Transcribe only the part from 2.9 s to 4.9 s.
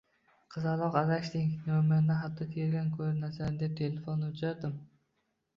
ko'rinasan, deb telefonni o'chirdim